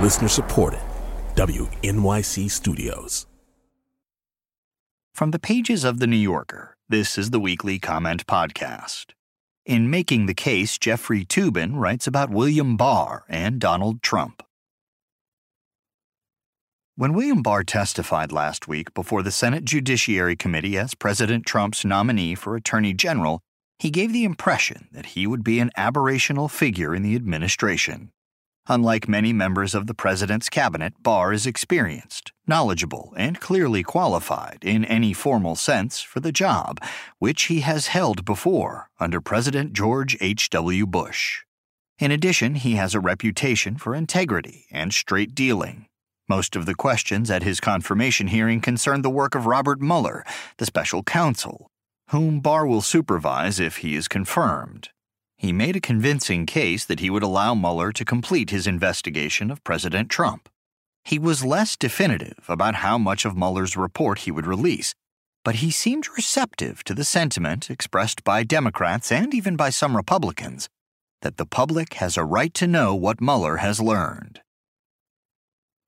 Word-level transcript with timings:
Listener 0.00 0.28
supported. 0.28 0.80
WNYC 1.34 2.50
Studios. 2.50 3.26
From 5.14 5.30
the 5.30 5.38
pages 5.38 5.84
of 5.84 5.98
The 5.98 6.06
New 6.06 6.16
Yorker, 6.16 6.74
this 6.88 7.18
is 7.18 7.30
the 7.30 7.38
weekly 7.38 7.78
comment 7.78 8.26
podcast. 8.26 9.08
In 9.66 9.90
Making 9.90 10.24
the 10.24 10.32
Case, 10.32 10.78
Jeffrey 10.78 11.26
Toobin 11.26 11.72
writes 11.74 12.06
about 12.06 12.30
William 12.30 12.78
Barr 12.78 13.24
and 13.28 13.60
Donald 13.60 14.02
Trump. 14.02 14.42
When 16.96 17.12
William 17.12 17.42
Barr 17.42 17.62
testified 17.62 18.32
last 18.32 18.66
week 18.66 18.94
before 18.94 19.22
the 19.22 19.30
Senate 19.30 19.66
Judiciary 19.66 20.34
Committee 20.34 20.78
as 20.78 20.94
President 20.94 21.44
Trump's 21.44 21.84
nominee 21.84 22.34
for 22.34 22.56
Attorney 22.56 22.94
General, 22.94 23.42
he 23.78 23.90
gave 23.90 24.14
the 24.14 24.24
impression 24.24 24.88
that 24.92 25.06
he 25.06 25.26
would 25.26 25.44
be 25.44 25.60
an 25.60 25.70
aberrational 25.76 26.50
figure 26.50 26.94
in 26.94 27.02
the 27.02 27.14
administration. 27.14 28.12
Unlike 28.68 29.08
many 29.08 29.32
members 29.32 29.74
of 29.74 29.86
the 29.86 29.94
president's 29.94 30.48
cabinet, 30.48 30.94
Barr 31.02 31.32
is 31.32 31.46
experienced, 31.46 32.32
knowledgeable, 32.46 33.14
and 33.16 33.40
clearly 33.40 33.82
qualified 33.82 34.58
in 34.62 34.84
any 34.84 35.12
formal 35.12 35.56
sense 35.56 36.00
for 36.00 36.20
the 36.20 36.32
job, 36.32 36.80
which 37.18 37.44
he 37.44 37.60
has 37.60 37.88
held 37.88 38.24
before 38.24 38.90
under 38.98 39.20
President 39.20 39.72
George 39.72 40.16
H.W. 40.20 40.86
Bush. 40.86 41.40
In 41.98 42.10
addition, 42.10 42.54
he 42.54 42.74
has 42.76 42.94
a 42.94 43.00
reputation 43.00 43.76
for 43.76 43.94
integrity 43.94 44.66
and 44.70 44.92
straight 44.92 45.34
dealing. 45.34 45.86
Most 46.28 46.54
of 46.54 46.64
the 46.64 46.74
questions 46.74 47.30
at 47.30 47.42
his 47.42 47.60
confirmation 47.60 48.28
hearing 48.28 48.60
concerned 48.60 49.04
the 49.04 49.10
work 49.10 49.34
of 49.34 49.46
Robert 49.46 49.80
Mueller, 49.80 50.24
the 50.58 50.66
special 50.66 51.02
counsel, 51.02 51.70
whom 52.10 52.40
Barr 52.40 52.66
will 52.66 52.82
supervise 52.82 53.58
if 53.58 53.78
he 53.78 53.96
is 53.96 54.06
confirmed. 54.06 54.90
He 55.40 55.54
made 55.54 55.74
a 55.74 55.80
convincing 55.80 56.44
case 56.44 56.84
that 56.84 57.00
he 57.00 57.08
would 57.08 57.22
allow 57.22 57.54
Mueller 57.54 57.92
to 57.92 58.04
complete 58.04 58.50
his 58.50 58.66
investigation 58.66 59.50
of 59.50 59.64
President 59.64 60.10
Trump. 60.10 60.50
He 61.02 61.18
was 61.18 61.42
less 61.42 61.78
definitive 61.78 62.44
about 62.46 62.74
how 62.74 62.98
much 62.98 63.24
of 63.24 63.38
Mueller's 63.38 63.74
report 63.74 64.18
he 64.18 64.30
would 64.30 64.46
release, 64.46 64.94
but 65.42 65.54
he 65.64 65.70
seemed 65.70 66.14
receptive 66.14 66.84
to 66.84 66.92
the 66.92 67.04
sentiment 67.04 67.70
expressed 67.70 68.22
by 68.22 68.42
Democrats 68.42 69.10
and 69.10 69.32
even 69.32 69.56
by 69.56 69.70
some 69.70 69.96
Republicans 69.96 70.68
that 71.22 71.38
the 71.38 71.46
public 71.46 71.94
has 71.94 72.18
a 72.18 72.24
right 72.24 72.52
to 72.52 72.66
know 72.66 72.94
what 72.94 73.22
Mueller 73.22 73.56
has 73.56 73.80
learned. 73.80 74.42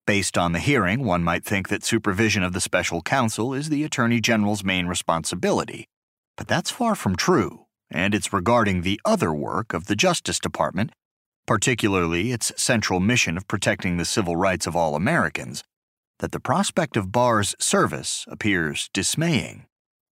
Based 0.07 0.39
on 0.39 0.53
the 0.53 0.61
hearing, 0.61 1.05
one 1.05 1.23
might 1.23 1.45
think 1.45 1.69
that 1.69 1.85
supervision 1.85 2.43
of 2.43 2.55
the 2.55 2.61
special 2.63 3.03
counsel 3.03 3.53
is 3.53 3.69
the 3.69 3.85
Attorney 3.85 4.19
General's 4.19 4.65
main 4.65 4.87
responsibility, 4.87 5.85
but 6.39 6.49
that's 6.49 6.71
far 6.71 6.95
from 6.95 7.17
true 7.17 7.62
and 7.93 8.15
it's 8.15 8.33
regarding 8.33 8.83
the 8.83 9.01
other 9.05 9.33
work 9.33 9.73
of 9.73 9.87
the 9.87 9.95
Justice 9.95 10.39
Department, 10.39 10.91
particularly 11.47 12.33
its 12.33 12.53
central 12.57 13.01
mission 13.01 13.37
of 13.37 13.47
protecting 13.47 13.97
the 13.97 14.05
civil 14.05 14.37
rights 14.37 14.67
of 14.67 14.75
all 14.75 14.95
Americans, 14.97 15.63
that 16.19 16.33
the 16.33 16.41
prospect 16.41 16.97
of 16.97 17.13
Barr's 17.13 17.55
service 17.59 18.25
appears 18.29 18.89
dismaying. 18.93 19.67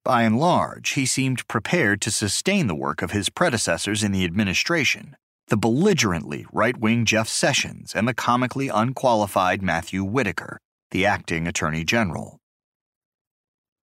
By 0.03 0.23
and 0.23 0.39
large, 0.39 0.91
he 0.91 1.05
seemed 1.05 1.47
prepared 1.47 1.99
to 2.01 2.11
sustain 2.11 2.67
the 2.67 2.75
work 2.75 3.01
of 3.01 3.11
his 3.11 3.29
predecessors 3.29 4.03
in 4.03 4.11
the 4.11 4.23
administration, 4.23 5.17
the 5.47 5.57
belligerently 5.57 6.45
right 6.53 6.77
wing 6.77 7.05
Jeff 7.05 7.27
Sessions 7.27 7.93
and 7.95 8.07
the 8.07 8.13
comically 8.13 8.67
unqualified 8.67 9.63
Matthew 9.63 10.03
Whitaker, 10.03 10.59
the 10.91 11.05
acting 11.07 11.47
Attorney 11.47 11.83
General. 11.83 12.39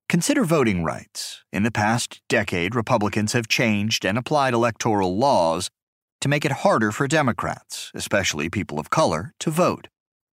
Consider 0.08 0.44
voting 0.44 0.84
rights. 0.84 1.42
In 1.52 1.62
the 1.62 1.70
past 1.70 2.20
decade, 2.28 2.74
Republicans 2.74 3.32
have 3.32 3.48
changed 3.48 4.04
and 4.04 4.18
applied 4.18 4.54
electoral 4.54 5.16
laws 5.16 5.70
to 6.20 6.28
make 6.28 6.44
it 6.44 6.52
harder 6.52 6.92
for 6.92 7.08
Democrats, 7.08 7.90
especially 7.94 8.48
people 8.48 8.78
of 8.78 8.90
color, 8.90 9.32
to 9.40 9.50
vote. 9.50 9.88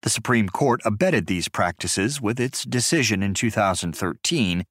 The 0.01 0.09
Supreme 0.09 0.49
Court 0.49 0.81
abetted 0.85 1.27
these 1.27 1.47
practices 1.47 2.21
with 2.21 2.39
its 2.39 2.63
decision 2.63 3.23
in 3.23 3.33
2013 3.33 4.63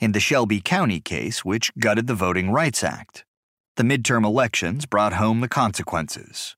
in 0.00 0.12
the 0.12 0.20
Shelby 0.20 0.60
County 0.60 1.00
case, 1.00 1.44
which 1.44 1.72
gutted 1.78 2.06
the 2.06 2.14
Voting 2.14 2.50
Rights 2.50 2.82
Act. 2.82 3.24
The 3.76 3.82
midterm 3.82 4.24
elections 4.24 4.86
brought 4.86 5.14
home 5.14 5.40
the 5.40 5.48
consequences. 5.48 6.56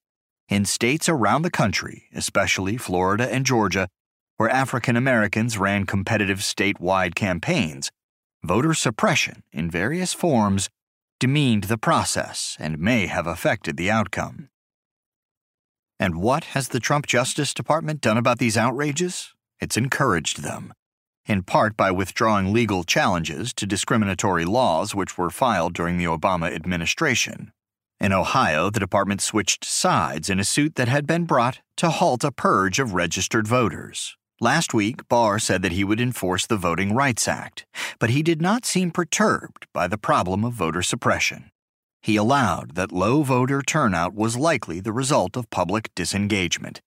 In 0.48 0.64
states 0.64 1.08
around 1.08 1.42
the 1.42 1.50
country, 1.50 2.04
especially 2.14 2.76
Florida 2.76 3.32
and 3.32 3.46
Georgia, 3.46 3.88
where 4.36 4.48
African 4.48 4.96
Americans 4.96 5.58
ran 5.58 5.86
competitive 5.86 6.38
statewide 6.38 7.14
campaigns, 7.14 7.90
voter 8.42 8.74
suppression 8.74 9.42
in 9.52 9.70
various 9.70 10.12
forms 10.12 10.68
demeaned 11.20 11.64
the 11.64 11.78
process 11.78 12.56
and 12.58 12.78
may 12.78 13.06
have 13.06 13.26
affected 13.26 13.76
the 13.76 13.90
outcome. 13.90 14.48
And 16.00 16.20
what 16.20 16.44
has 16.56 16.68
the 16.68 16.80
Trump 16.80 17.06
Justice 17.06 17.54
Department 17.54 18.00
done 18.00 18.18
about 18.18 18.40
these 18.40 18.56
outrages? 18.56 19.34
It's 19.60 19.76
encouraged 19.76 20.42
them, 20.42 20.74
in 21.26 21.44
part 21.44 21.76
by 21.76 21.92
withdrawing 21.92 22.52
legal 22.52 22.82
challenges 22.82 23.54
to 23.54 23.66
discriminatory 23.66 24.44
laws 24.44 24.96
which 24.96 25.16
were 25.16 25.30
filed 25.30 25.74
during 25.74 25.98
the 25.98 26.06
Obama 26.06 26.52
administration. 26.52 27.52
In 28.00 28.12
Ohio, 28.12 28.68
the 28.68 28.80
department 28.80 29.20
switched 29.20 29.64
sides 29.64 30.28
in 30.28 30.40
a 30.40 30.44
suit 30.44 30.74
that 30.74 30.88
had 30.88 31.06
been 31.06 31.24
brought 31.24 31.60
to 31.76 31.90
halt 31.90 32.24
a 32.24 32.32
purge 32.32 32.80
of 32.80 32.94
registered 32.94 33.46
voters. 33.46 34.16
Last 34.42 34.74
week, 34.74 35.06
Barr 35.06 35.38
said 35.38 35.62
that 35.62 35.70
he 35.70 35.84
would 35.84 36.00
enforce 36.00 36.48
the 36.48 36.56
Voting 36.56 36.96
Rights 36.96 37.28
Act, 37.28 37.64
but 38.00 38.10
he 38.10 38.24
did 38.24 38.42
not 38.42 38.66
seem 38.66 38.90
perturbed 38.90 39.68
by 39.72 39.86
the 39.86 39.96
problem 39.96 40.44
of 40.44 40.52
voter 40.52 40.82
suppression. 40.82 41.52
He 42.00 42.16
allowed 42.16 42.74
that 42.74 42.90
low 42.90 43.22
voter 43.22 43.62
turnout 43.62 44.14
was 44.14 44.36
likely 44.36 44.80
the 44.80 44.92
result 44.92 45.36
of 45.36 45.48
public 45.50 45.94
disengagement, 45.94 46.80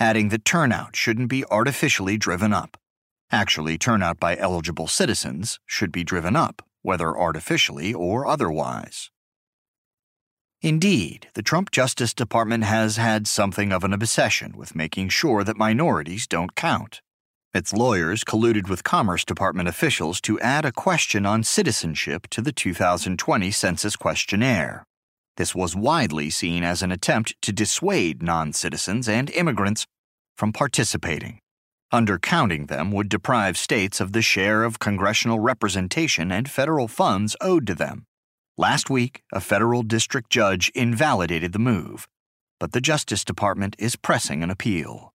adding 0.00 0.30
that 0.30 0.44
turnout 0.44 0.96
shouldn't 0.96 1.28
be 1.28 1.44
artificially 1.44 2.18
driven 2.18 2.52
up. 2.52 2.76
Actually, 3.30 3.78
turnout 3.78 4.18
by 4.18 4.36
eligible 4.36 4.88
citizens 4.88 5.60
should 5.64 5.92
be 5.92 6.02
driven 6.02 6.34
up, 6.34 6.60
whether 6.82 7.16
artificially 7.16 7.94
or 7.94 8.26
otherwise. 8.26 9.12
Indeed, 10.66 11.28
the 11.34 11.44
Trump 11.44 11.70
Justice 11.70 12.12
Department 12.12 12.64
has 12.64 12.96
had 12.96 13.28
something 13.28 13.70
of 13.70 13.84
an 13.84 13.92
obsession 13.92 14.54
with 14.56 14.74
making 14.74 15.10
sure 15.10 15.44
that 15.44 15.56
minorities 15.56 16.26
don't 16.26 16.56
count. 16.56 17.00
Its 17.54 17.72
lawyers 17.72 18.24
colluded 18.24 18.68
with 18.68 18.82
Commerce 18.82 19.24
Department 19.24 19.68
officials 19.68 20.20
to 20.22 20.40
add 20.40 20.64
a 20.64 20.72
question 20.72 21.24
on 21.24 21.44
citizenship 21.44 22.26
to 22.30 22.42
the 22.42 22.50
2020 22.50 23.48
Census 23.52 23.94
questionnaire. 23.94 24.82
This 25.36 25.54
was 25.54 25.76
widely 25.76 26.30
seen 26.30 26.64
as 26.64 26.82
an 26.82 26.90
attempt 26.90 27.40
to 27.42 27.52
dissuade 27.52 28.20
non 28.20 28.52
citizens 28.52 29.08
and 29.08 29.30
immigrants 29.30 29.86
from 30.36 30.52
participating. 30.52 31.38
Undercounting 31.94 32.66
them 32.66 32.90
would 32.90 33.08
deprive 33.08 33.56
states 33.56 34.00
of 34.00 34.12
the 34.12 34.20
share 34.20 34.64
of 34.64 34.80
congressional 34.80 35.38
representation 35.38 36.32
and 36.32 36.50
federal 36.50 36.88
funds 36.88 37.36
owed 37.40 37.68
to 37.68 37.76
them. 37.76 38.04
Last 38.58 38.88
week, 38.88 39.22
a 39.34 39.40
federal 39.40 39.82
district 39.82 40.30
judge 40.30 40.70
invalidated 40.74 41.52
the 41.52 41.58
move, 41.58 42.08
but 42.58 42.72
the 42.72 42.80
Justice 42.80 43.22
Department 43.22 43.76
is 43.78 43.96
pressing 43.96 44.42
an 44.42 44.50
appeal. 44.50 45.12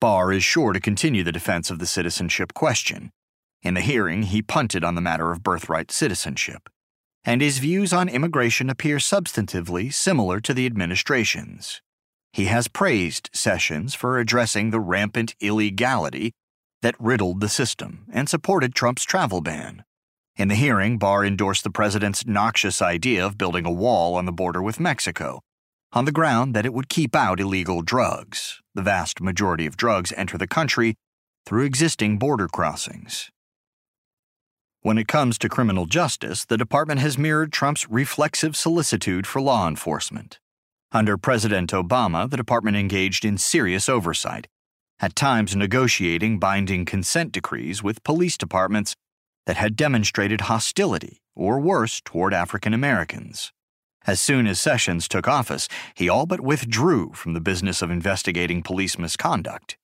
Barr 0.00 0.30
is 0.30 0.44
sure 0.44 0.72
to 0.72 0.78
continue 0.78 1.24
the 1.24 1.32
defense 1.32 1.72
of 1.72 1.80
the 1.80 1.86
citizenship 1.86 2.54
question. 2.54 3.10
In 3.64 3.74
the 3.74 3.80
hearing, 3.80 4.22
he 4.22 4.42
punted 4.42 4.84
on 4.84 4.94
the 4.94 5.00
matter 5.00 5.32
of 5.32 5.42
birthright 5.42 5.90
citizenship, 5.90 6.68
and 7.24 7.42
his 7.42 7.58
views 7.58 7.92
on 7.92 8.08
immigration 8.08 8.70
appear 8.70 8.98
substantively 8.98 9.92
similar 9.92 10.38
to 10.38 10.54
the 10.54 10.64
administration's. 10.64 11.82
He 12.32 12.44
has 12.44 12.68
praised 12.68 13.28
Sessions 13.32 13.96
for 13.96 14.20
addressing 14.20 14.70
the 14.70 14.78
rampant 14.78 15.34
illegality 15.40 16.30
that 16.82 16.94
riddled 17.00 17.40
the 17.40 17.48
system 17.48 18.06
and 18.12 18.28
supported 18.28 18.72
Trump's 18.72 19.04
travel 19.04 19.40
ban. 19.40 19.82
In 20.36 20.48
the 20.48 20.56
hearing, 20.56 20.98
Barr 20.98 21.24
endorsed 21.24 21.62
the 21.62 21.70
president's 21.70 22.26
noxious 22.26 22.82
idea 22.82 23.24
of 23.24 23.38
building 23.38 23.64
a 23.64 23.70
wall 23.70 24.16
on 24.16 24.26
the 24.26 24.32
border 24.32 24.60
with 24.60 24.80
Mexico, 24.80 25.40
on 25.92 26.06
the 26.06 26.12
ground 26.12 26.54
that 26.54 26.66
it 26.66 26.74
would 26.74 26.88
keep 26.88 27.14
out 27.14 27.38
illegal 27.38 27.82
drugs. 27.82 28.60
The 28.74 28.82
vast 28.82 29.20
majority 29.20 29.64
of 29.64 29.76
drugs 29.76 30.12
enter 30.16 30.36
the 30.36 30.48
country 30.48 30.96
through 31.46 31.62
existing 31.62 32.18
border 32.18 32.48
crossings. 32.48 33.30
When 34.80 34.98
it 34.98 35.06
comes 35.06 35.38
to 35.38 35.48
criminal 35.48 35.86
justice, 35.86 36.44
the 36.44 36.58
department 36.58 37.00
has 37.00 37.16
mirrored 37.16 37.52
Trump's 37.52 37.88
reflexive 37.88 38.56
solicitude 38.56 39.28
for 39.28 39.40
law 39.40 39.68
enforcement. 39.68 40.40
Under 40.90 41.16
President 41.16 41.70
Obama, 41.70 42.28
the 42.28 42.36
department 42.36 42.76
engaged 42.76 43.24
in 43.24 43.38
serious 43.38 43.88
oversight, 43.88 44.48
at 44.98 45.14
times 45.14 45.54
negotiating 45.54 46.40
binding 46.40 46.84
consent 46.84 47.30
decrees 47.30 47.84
with 47.84 48.02
police 48.02 48.36
departments 48.36 48.96
that 49.46 49.56
had 49.56 49.76
demonstrated 49.76 50.42
hostility, 50.42 51.22
or 51.34 51.60
worse, 51.60 52.00
toward 52.04 52.32
African 52.32 52.72
Americans. 52.72 53.52
As 54.06 54.20
soon 54.20 54.46
as 54.46 54.60
Sessions 54.60 55.08
took 55.08 55.26
office, 55.26 55.68
he 55.94 56.08
all 56.08 56.26
but 56.26 56.40
withdrew 56.40 57.12
from 57.14 57.32
the 57.32 57.40
business 57.40 57.80
of 57.80 57.90
investigating 57.90 58.62
police 58.62 58.98
misconduct. 58.98 59.78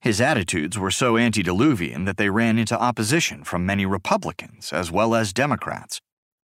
His 0.00 0.20
attitudes 0.20 0.78
were 0.78 0.90
so 0.90 1.18
antediluvian 1.18 2.04
that 2.04 2.16
they 2.16 2.30
ran 2.30 2.58
into 2.58 2.78
opposition 2.78 3.44
from 3.44 3.66
many 3.66 3.84
Republicans 3.84 4.72
as 4.72 4.90
well 4.90 5.14
as 5.14 5.32
Democrats. 5.32 6.00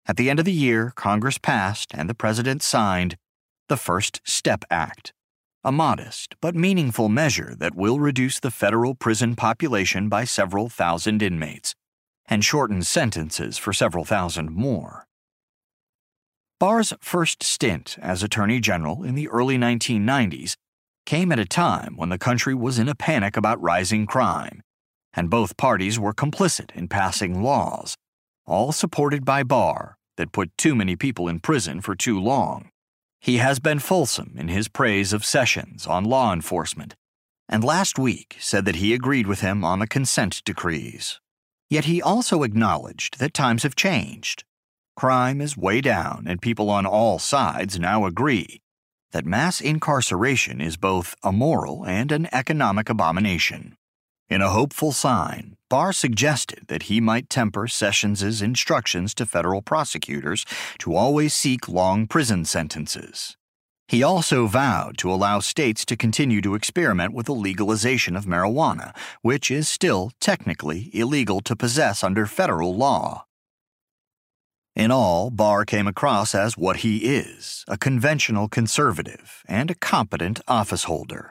At 0.06 0.16
the 0.16 0.30
end 0.30 0.38
of 0.38 0.44
the 0.44 0.52
year, 0.52 0.92
Congress 0.96 1.38
passed 1.38 1.92
and 1.94 2.08
the 2.08 2.14
President 2.14 2.62
signed 2.62 3.16
the 3.68 3.76
First 3.76 4.20
Step 4.24 4.64
Act, 4.70 5.12
a 5.62 5.70
modest 5.70 6.34
but 6.40 6.56
meaningful 6.56 7.08
measure 7.08 7.54
that 7.58 7.76
will 7.76 8.00
reduce 8.00 8.40
the 8.40 8.50
federal 8.50 8.94
prison 8.94 9.36
population 9.36 10.08
by 10.08 10.24
several 10.24 10.68
thousand 10.68 11.22
inmates 11.22 11.76
and 12.30 12.44
shorten 12.44 12.82
sentences 12.82 13.58
for 13.58 13.72
several 13.72 14.04
thousand 14.04 14.52
more. 14.52 15.06
Barr's 16.60 16.94
first 17.00 17.42
stint 17.42 17.96
as 18.00 18.22
Attorney 18.22 18.60
General 18.60 19.02
in 19.02 19.14
the 19.14 19.28
early 19.28 19.58
1990s 19.58 20.54
came 21.06 21.32
at 21.32 21.38
a 21.38 21.44
time 21.44 21.96
when 21.96 22.10
the 22.10 22.18
country 22.18 22.54
was 22.54 22.78
in 22.78 22.88
a 22.88 22.94
panic 22.94 23.36
about 23.36 23.60
rising 23.60 24.06
crime, 24.06 24.62
and 25.12 25.28
both 25.28 25.56
parties 25.56 25.98
were 25.98 26.14
complicit 26.14 26.70
in 26.72 26.86
passing 26.86 27.42
laws, 27.42 27.96
all 28.46 28.72
supported 28.72 29.24
by 29.24 29.42
Barr, 29.42 29.96
that 30.16 30.32
put 30.32 30.56
too 30.56 30.74
many 30.74 30.94
people 30.96 31.28
in 31.28 31.40
prison 31.40 31.80
for 31.80 31.94
too 31.94 32.20
long. 32.20 32.68
He 33.20 33.38
has 33.38 33.58
been 33.58 33.78
fulsome 33.78 34.34
in 34.36 34.48
his 34.48 34.68
praise 34.68 35.12
of 35.12 35.24
Sessions 35.24 35.86
on 35.86 36.04
law 36.04 36.32
enforcement, 36.32 36.94
and 37.48 37.64
last 37.64 37.98
week 37.98 38.36
said 38.38 38.64
that 38.66 38.76
he 38.76 38.94
agreed 38.94 39.26
with 39.26 39.40
him 39.40 39.64
on 39.64 39.78
the 39.78 39.86
consent 39.86 40.42
decrees. 40.44 41.20
Yet 41.70 41.84
he 41.84 42.02
also 42.02 42.42
acknowledged 42.42 43.20
that 43.20 43.32
times 43.32 43.62
have 43.62 43.76
changed. 43.76 44.44
Crime 44.96 45.40
is 45.40 45.56
way 45.56 45.80
down, 45.80 46.24
and 46.26 46.42
people 46.42 46.68
on 46.68 46.84
all 46.84 47.18
sides 47.18 47.78
now 47.78 48.04
agree 48.04 48.60
that 49.12 49.24
mass 49.24 49.60
incarceration 49.60 50.60
is 50.60 50.76
both 50.76 51.14
a 51.22 51.32
moral 51.32 51.84
and 51.84 52.12
an 52.12 52.28
economic 52.32 52.88
abomination. 52.88 53.76
In 54.28 54.42
a 54.42 54.50
hopeful 54.50 54.92
sign, 54.92 55.56
Barr 55.68 55.92
suggested 55.92 56.66
that 56.68 56.84
he 56.84 57.00
might 57.00 57.30
temper 57.30 57.66
Sessions' 57.66 58.42
instructions 58.42 59.14
to 59.14 59.26
federal 59.26 59.62
prosecutors 59.62 60.44
to 60.78 60.94
always 60.94 61.34
seek 61.34 61.68
long 61.68 62.06
prison 62.06 62.44
sentences. 62.44 63.36
He 63.90 64.04
also 64.04 64.46
vowed 64.46 64.96
to 64.98 65.12
allow 65.12 65.40
states 65.40 65.84
to 65.86 65.96
continue 65.96 66.40
to 66.42 66.54
experiment 66.54 67.12
with 67.12 67.26
the 67.26 67.34
legalization 67.34 68.14
of 68.14 68.24
marijuana, 68.24 68.94
which 69.22 69.50
is 69.50 69.66
still 69.66 70.12
technically 70.20 70.90
illegal 70.94 71.40
to 71.40 71.56
possess 71.56 72.04
under 72.04 72.24
federal 72.26 72.76
law. 72.76 73.24
In 74.76 74.92
all, 74.92 75.28
Barr 75.30 75.64
came 75.64 75.88
across 75.88 76.36
as 76.36 76.56
what 76.56 76.86
he 76.86 76.98
is 76.98 77.64
a 77.66 77.76
conventional 77.76 78.46
conservative 78.46 79.42
and 79.48 79.72
a 79.72 79.80
competent 79.80 80.40
officeholder 80.46 81.30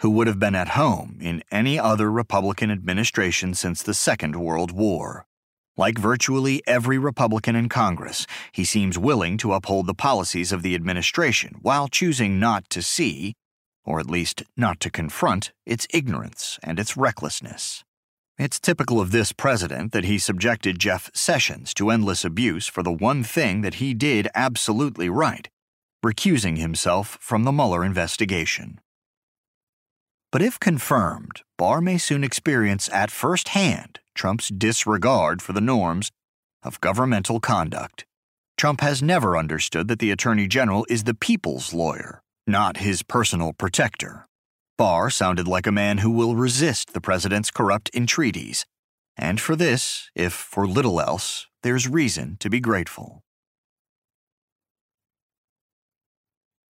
who 0.00 0.10
would 0.10 0.28
have 0.28 0.38
been 0.38 0.54
at 0.54 0.78
home 0.80 1.18
in 1.20 1.42
any 1.50 1.76
other 1.76 2.08
Republican 2.08 2.70
administration 2.70 3.52
since 3.52 3.82
the 3.82 3.94
Second 3.94 4.36
World 4.36 4.70
War. 4.70 5.26
Like 5.76 5.98
virtually 5.98 6.62
every 6.66 6.98
Republican 6.98 7.54
in 7.54 7.68
Congress, 7.68 8.26
he 8.52 8.64
seems 8.64 8.98
willing 8.98 9.36
to 9.38 9.52
uphold 9.52 9.86
the 9.86 9.94
policies 9.94 10.52
of 10.52 10.62
the 10.62 10.74
administration 10.74 11.56
while 11.60 11.88
choosing 11.88 12.38
not 12.40 12.68
to 12.70 12.80
see, 12.80 13.34
or 13.84 14.00
at 14.00 14.10
least 14.10 14.42
not 14.56 14.80
to 14.80 14.90
confront, 14.90 15.52
its 15.66 15.86
ignorance 15.92 16.58
and 16.62 16.80
its 16.80 16.96
recklessness. 16.96 17.84
It's 18.38 18.60
typical 18.60 19.00
of 19.00 19.12
this 19.12 19.32
president 19.32 19.92
that 19.92 20.04
he 20.04 20.18
subjected 20.18 20.78
Jeff 20.78 21.10
Sessions 21.14 21.72
to 21.74 21.90
endless 21.90 22.24
abuse 22.24 22.66
for 22.66 22.82
the 22.82 22.92
one 22.92 23.22
thing 23.22 23.62
that 23.62 23.74
he 23.74 23.94
did 23.94 24.28
absolutely 24.34 25.08
right 25.08 25.48
recusing 26.04 26.58
himself 26.58 27.18
from 27.20 27.42
the 27.42 27.50
Mueller 27.50 27.84
investigation. 27.84 28.80
But 30.30 30.42
if 30.42 30.60
confirmed, 30.60 31.42
Barr 31.58 31.80
may 31.80 31.98
soon 31.98 32.22
experience 32.22 32.88
at 32.92 33.10
first 33.10 33.48
hand 33.48 33.98
Trump's 34.16 34.48
disregard 34.48 35.42
for 35.42 35.52
the 35.52 35.60
norms 35.60 36.10
of 36.62 36.80
governmental 36.80 37.38
conduct. 37.38 38.04
Trump 38.56 38.80
has 38.80 39.02
never 39.02 39.36
understood 39.36 39.86
that 39.88 39.98
the 39.98 40.10
Attorney 40.10 40.48
General 40.48 40.86
is 40.88 41.04
the 41.04 41.14
people's 41.14 41.72
lawyer, 41.74 42.22
not 42.46 42.78
his 42.78 43.02
personal 43.02 43.52
protector. 43.52 44.26
Barr 44.78 45.10
sounded 45.10 45.46
like 45.46 45.66
a 45.66 45.72
man 45.72 45.98
who 45.98 46.10
will 46.10 46.34
resist 46.34 46.92
the 46.92 47.00
president's 47.00 47.50
corrupt 47.50 47.90
entreaties, 47.94 48.64
and 49.16 49.40
for 49.40 49.54
this, 49.54 50.10
if 50.14 50.32
for 50.32 50.66
little 50.66 51.00
else, 51.00 51.46
there's 51.62 51.88
reason 51.88 52.36
to 52.40 52.50
be 52.50 52.60
grateful. 52.60 53.22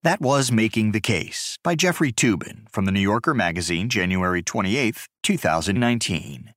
That 0.03 0.21
was 0.21 0.53
Making 0.53 0.93
the 0.93 1.01
Case 1.01 1.59
by 1.65 1.75
Jeffrey 1.75 2.13
Toobin 2.13 2.69
from 2.71 2.85
the 2.85 2.93
New 2.93 3.01
Yorker 3.01 3.35
magazine, 3.35 3.89
January 3.89 4.43
28, 4.43 5.07
2019. 5.25 6.53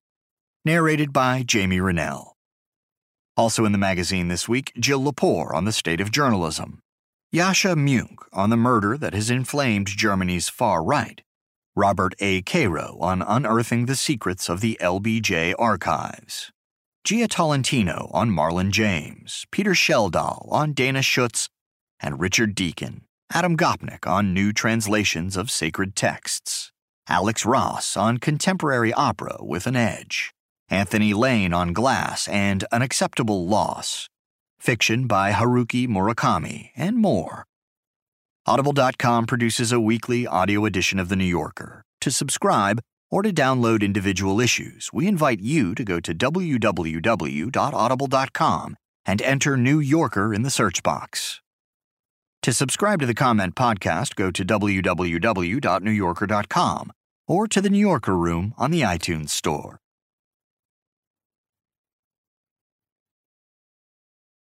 Narrated 0.66 1.14
by 1.14 1.44
Jamie 1.44 1.80
Rennell. 1.80 2.36
Also 3.38 3.64
in 3.64 3.72
the 3.72 3.78
magazine 3.78 4.28
this 4.28 4.50
week, 4.50 4.74
Jill 4.78 5.02
Lepore 5.02 5.54
on 5.54 5.64
the 5.64 5.72
state 5.72 6.02
of 6.02 6.12
journalism, 6.12 6.80
Yascha 7.34 7.76
Mounk 7.76 8.18
on 8.34 8.50
the 8.50 8.58
murder 8.58 8.98
that 8.98 9.14
has 9.14 9.30
inflamed 9.30 9.88
Germany's 9.88 10.50
far 10.50 10.84
right, 10.84 11.22
Robert 11.76 12.14
A. 12.20 12.42
Caro 12.42 12.98
on 13.00 13.22
unearthing 13.22 13.86
the 13.86 13.96
secrets 13.96 14.50
of 14.50 14.60
the 14.60 14.78
LBJ 14.82 15.56
archives, 15.58 16.52
Jia 17.08 17.30
Tolentino 17.30 18.10
on 18.12 18.30
Marlon 18.30 18.72
James, 18.72 19.46
Peter 19.52 19.72
Schjeldahl 19.72 20.52
on 20.52 20.74
Dana 20.74 21.02
Schutz, 21.02 21.48
and 22.02 22.20
Richard 22.20 22.54
Deacon 22.54 23.04
Adam 23.32 23.56
Gopnik 23.56 24.08
on 24.08 24.34
new 24.34 24.52
translations 24.52 25.38
of 25.38 25.52
sacred 25.52 25.96
texts, 25.96 26.72
Alex 27.08 27.46
Ross 27.46 27.96
on 27.96 28.18
contemporary 28.18 28.92
opera 28.92 29.38
with 29.40 29.68
an 29.68 29.76
edge, 29.76 30.34
Anthony 30.70 31.14
Lane 31.14 31.54
on 31.54 31.72
glass 31.74 32.28
and 32.28 32.66
an 32.72 32.82
acceptable 32.82 33.48
loss, 33.48 34.10
fiction 34.60 35.08
by 35.08 35.32
Haruki 35.32 35.88
Murakami, 35.88 36.72
and 36.76 36.98
more. 36.98 37.46
Audible.com 38.46 39.26
produces 39.26 39.72
a 39.72 39.80
weekly 39.80 40.28
audio 40.28 40.66
edition 40.66 41.00
of 41.00 41.08
The 41.10 41.16
New 41.16 41.24
Yorker. 41.24 41.84
To 42.02 42.12
subscribe 42.12 42.82
or 43.12 43.24
to 43.24 43.34
download 43.34 43.82
individual 43.82 44.40
issues, 44.40 44.92
we 44.94 45.08
invite 45.08 45.40
you 45.40 45.74
to 45.76 45.84
go 45.84 46.00
to 46.00 46.14
www.audible.com 46.14 48.76
and 49.06 49.22
enter 49.22 49.56
New 49.58 49.80
Yorker 49.80 50.34
in 50.34 50.42
the 50.44 50.50
search 50.50 50.82
box. 50.84 51.42
To 52.44 52.54
subscribe 52.54 53.02
to 53.02 53.06
the 53.06 53.14
Comment 53.14 53.54
Podcast, 53.56 54.16
go 54.16 54.32
to 54.32 54.46
www.newyorker.com 54.46 56.92
or 57.28 57.48
to 57.48 57.62
the 57.62 57.70
New 57.70 57.78
Yorker 57.78 58.18
Room 58.18 58.54
on 58.58 58.72
the 58.72 58.82
iTunes 58.82 59.30
Store. 59.30 59.80